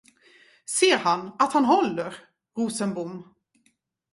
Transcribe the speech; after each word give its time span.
Ser 0.79 0.95
han, 0.97 1.31
att 1.39 1.53
han 1.53 1.65
håller, 1.65 2.15
Rosenbom? 2.57 3.23